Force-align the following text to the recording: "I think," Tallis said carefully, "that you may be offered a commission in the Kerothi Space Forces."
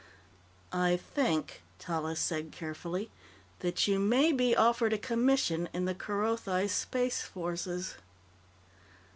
"I 0.73 0.97
think," 0.97 1.61
Tallis 1.77 2.19
said 2.19 2.51
carefully, 2.51 3.11
"that 3.59 3.87
you 3.87 3.99
may 3.99 4.31
be 4.31 4.55
offered 4.55 4.93
a 4.93 4.97
commission 4.97 5.69
in 5.73 5.85
the 5.85 5.93
Kerothi 5.93 6.67
Space 6.67 7.21
Forces." 7.21 7.97